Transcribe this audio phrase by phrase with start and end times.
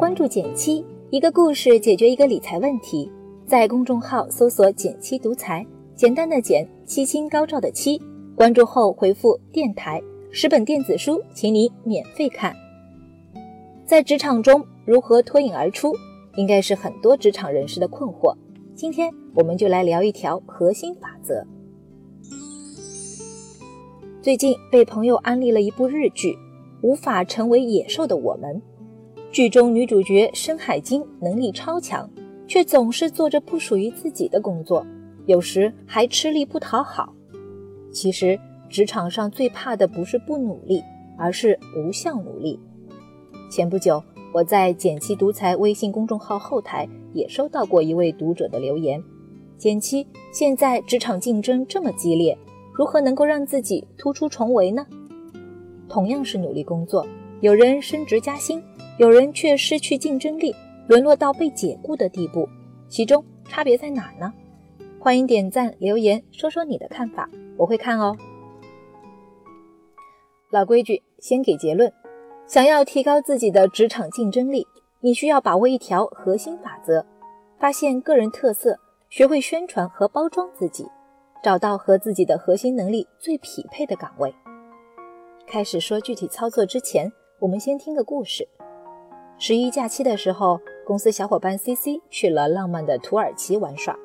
[0.00, 3.12] 关注简七，一个故事解决一个理财问题。
[3.44, 8.00] 在公众号搜索“简七独裁，简单的简，七星高照的七。
[8.34, 10.00] 关注后回复“电台”，
[10.32, 12.56] 十本电子书，请你免费看。
[13.84, 15.94] 在职场中如何脱颖而出，
[16.34, 18.34] 应该是很多职场人士的困惑。
[18.74, 21.46] 今天我们就来聊一条核心法则。
[24.22, 26.32] 最近被朋友安利了一部日剧
[26.80, 28.56] 《无法成为野兽的我们》。
[29.32, 32.10] 剧中女主角深海晶能力超强，
[32.48, 34.84] 却总是做着不属于自己的工作，
[35.26, 37.14] 有时还吃力不讨好。
[37.92, 38.36] 其实
[38.68, 40.82] 职场上最怕的不是不努力，
[41.16, 42.58] 而是无效努力。
[43.48, 44.02] 前不久，
[44.34, 49.00] 我在“简七独裁”微信公众号后台也收到过一位读者的留言
[49.56, 52.36] ：“简七，现在职场竞争这么激烈，
[52.72, 54.84] 如何能够让自己突出重围呢？”
[55.88, 57.06] 同样是努力工作，
[57.40, 58.60] 有人升职加薪。
[58.98, 60.54] 有人却失去竞争力，
[60.86, 62.48] 沦落到被解雇的地步，
[62.88, 64.32] 其中差别在哪呢？
[64.98, 68.16] 欢迎点赞留言，说说你的看法，我会看哦。
[70.50, 71.90] 老规矩，先给结论。
[72.46, 74.66] 想要提高自己的职场竞争力，
[75.00, 77.06] 你需要把握一条核心法则：
[77.58, 80.84] 发现个人特色，学会宣传和包装自己，
[81.42, 84.34] 找到和自己的核心能力最匹配的岗位。
[85.46, 88.46] 开始说具体操作之前，我们先听个故事。
[89.42, 93.98] 十一假期的时候，公司小伙伴 C C 去了浪漫的土耳其玩耍。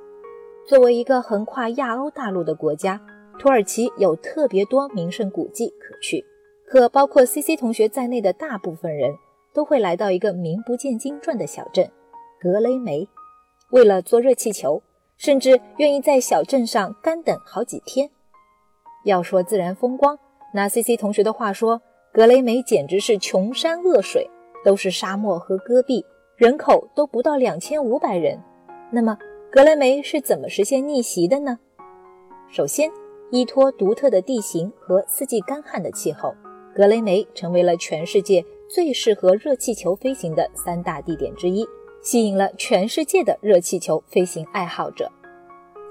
[0.66, 3.02] 作为一个横跨亚欧大陆的国家，
[3.38, 6.24] 土耳其有特别多名胜古迹可去。
[6.66, 9.14] 可包括 C C 同学在内的大部分人
[9.54, 11.92] 都会来到一个名不见经传的小镇
[12.40, 13.06] 格雷梅，
[13.72, 14.82] 为了坐热气球，
[15.18, 18.10] 甚至愿意在小镇上干等好几天。
[19.04, 20.18] 要说自然风光，
[20.54, 21.82] 拿 C C 同学的话说，
[22.14, 24.30] 格雷梅简直是穷山恶水。
[24.66, 26.04] 都是沙漠和戈壁，
[26.36, 28.38] 人口都不到两千五百人。
[28.92, 29.16] 那么，
[29.52, 31.60] 格雷梅是怎么实现逆袭的呢？
[32.50, 32.92] 首先，
[33.32, 36.34] 依托独特的地形和四季干旱的气候，
[36.76, 41.64] 格雷梅成为了全世界最适合热气球飞行的三大地点之一，
[42.02, 45.12] 吸引了全世界的热气球飞行爱好者。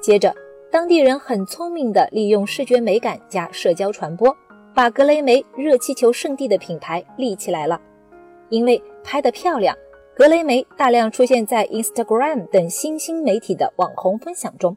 [0.01, 0.35] 接着，
[0.71, 4.37] 当地人很聪明地利用视觉美感加社交传播，
[4.75, 7.81] 把格雷梅热气球圣地的品牌立起来了。
[8.55, 9.77] 因为拍得漂亮，
[10.15, 14.77] 格雷梅大量出现在 Instagram 等新兴媒体的网红分享中，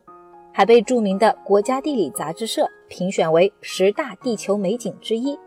[0.52, 5.38] 还被著名的国家地理杂志社评选为十大地球美景之一。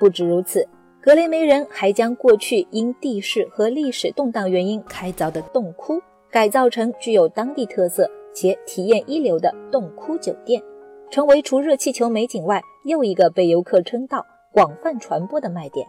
[0.00, 0.68] 不止如此，
[1.00, 10.60] 格雷梅人还将过去因地势和历史动荡原因开凿的洞窟改造成具有当地特色且体验一流的洞窟酒店，
[11.08, 15.86] 成为除热气球美景外又一个被游客称道、广泛传播的卖点。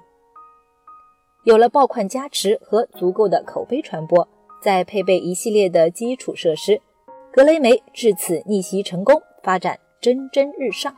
[1.43, 4.27] 有了爆款加持和足够的口碑传播，
[4.61, 6.79] 再配备一系列的基础设施，
[7.33, 10.95] 格雷梅至此逆袭成功，发展蒸蒸日上。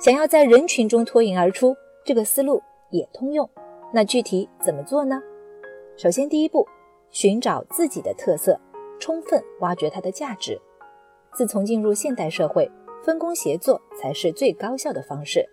[0.00, 3.48] 想要在人群中脱颖而出，这个思路也通用。
[3.92, 5.22] 那具体怎么做呢？
[5.96, 6.66] 首先，第一步，
[7.10, 8.60] 寻找自己的特色，
[8.98, 10.60] 充分挖掘它的价值。
[11.34, 12.68] 自从进入现代社会，
[13.04, 15.48] 分工协作才是最高效的方式。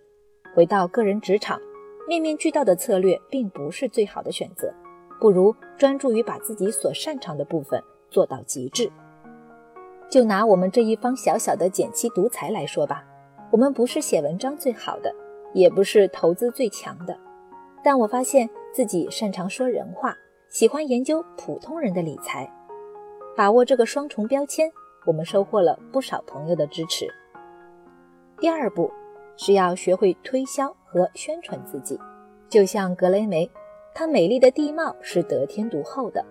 [0.56, 1.62] 回到个人职场。
[2.10, 4.74] 面面俱到的策略并不是最好的选择，
[5.20, 8.92] 不如专注于把自己所擅长的部分做到极致。
[10.10, 13.06] 就拿我们这一方小小的减七独裁来说吧，
[13.52, 15.14] 我们不是写文章最好的，
[15.54, 17.16] 也不是投资最强的，
[17.84, 20.18] 但我发现自己擅长说人话，
[20.50, 22.52] 喜欢研究普通人的理财，
[23.38, 24.68] 把握这个双重标签，
[25.06, 27.08] 我们收获了不少朋友的支持。
[28.40, 28.90] 第二步
[29.40, 30.76] 是要学会推销。
[30.92, 32.00] 和宣传自己，
[32.50, 33.48] 就像格雷梅，
[33.94, 36.26] 它美丽的地貌是得天独厚的，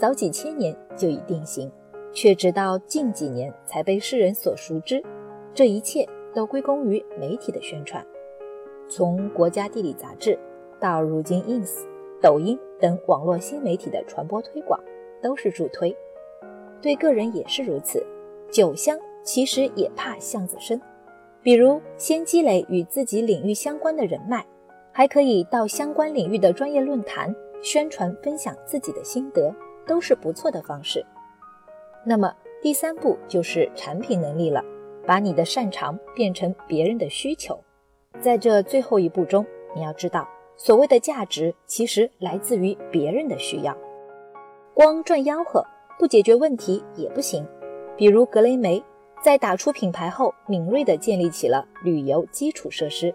[0.00, 1.70] 早几千年就已定型，
[2.12, 5.00] 却直到近几年才被世人所熟知。
[5.54, 6.04] 这一切
[6.34, 8.04] 都归功于媒体的宣传，
[8.88, 10.36] 从国家地理杂志
[10.80, 11.86] 到如今 ins、
[12.20, 14.80] 抖音等网络新媒体的传播推广，
[15.22, 15.96] 都是助推。
[16.82, 18.04] 对个人也是如此，
[18.50, 20.82] 酒香其实也怕巷子深。
[21.42, 24.44] 比如，先积累与自己领域相关的人脉，
[24.92, 29.54] 还可以到相关领域的专业论坛宣传分享自己的心得，
[29.86, 31.02] 都是不错的方式。
[32.04, 34.62] 那么，第三步就是产品能力了，
[35.06, 37.58] 把你的擅长变成别人的需求。
[38.20, 43.74] 在这最后一步中，你要知道，所谓的价值其实来自于别人的需要。
[44.74, 45.64] 光赚吆喝
[45.98, 47.46] 不解决问题也不行。
[47.96, 48.82] 比如格雷梅。
[49.22, 53.14] 在打出品牌后，敏锐地建立起了旅游基础设施。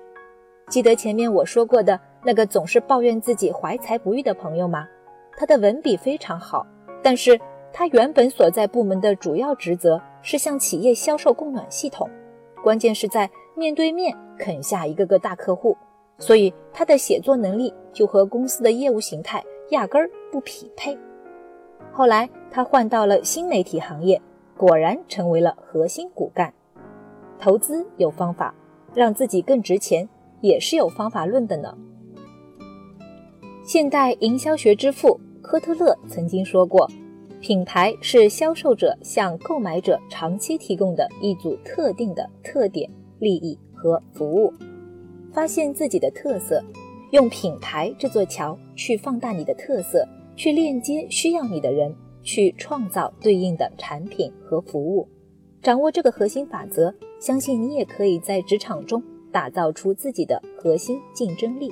[0.70, 4.88] 记得前面我说过的那个总是抱怨自己怀才不遇的朋友吗？
[5.36, 6.66] 他的文笔非常好，
[7.04, 7.40] 但是
[7.74, 12.10] 他原本所在部门的主要职责是向企业销售供暖系统，
[12.64, 15.76] 关键是在面对面啃下一个个大客户，
[16.20, 20.98] 所以他的写作能力就和公司的业务形态压根儿不匹配。
[21.92, 24.22] 后来他换到了新媒体行业，
[24.58, 26.54] 果然成为了核心骨干。
[27.40, 28.56] 投资有方法，
[28.94, 30.08] 让自己更值钱，
[30.42, 31.78] 也是有方法论的呢。
[33.64, 36.90] 现代营销学之父科特勒曾经说过
[37.42, 44.54] ：“品牌是销售者向购买者长期提供的一组特定的特点、利益和服务。
[45.34, 46.64] 发现自己的特色，
[47.12, 51.94] 用品牌这座桥去放大你的特色，去链接需要你的人，
[52.26, 55.08] 去创造对应的产品和服务。
[55.62, 59.02] 掌握这个核心法则。”相信你也可以在职场中
[59.32, 61.72] 打造出自己的核心竞争力。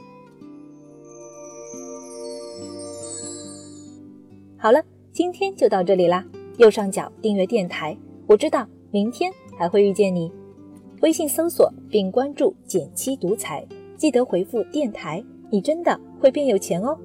[4.57, 6.25] 好了，今天就到这里啦。
[6.57, 7.95] 右上角订阅电台，
[8.25, 10.31] 我知道明天还会遇见你。
[11.01, 13.63] 微信搜索并关注“减七独裁，
[13.95, 16.97] 记得回复“电台”，你真的会变有钱哦。